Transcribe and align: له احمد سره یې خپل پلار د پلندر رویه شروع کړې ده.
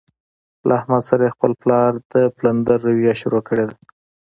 له 0.67 0.73
احمد 0.79 1.01
سره 1.09 1.21
یې 1.25 1.33
خپل 1.35 1.51
پلار 1.61 1.91
د 2.13 2.13
پلندر 2.37 2.77
رویه 2.87 3.13
شروع 3.21 3.43
کړې 3.47 3.63
ده. 3.69 3.75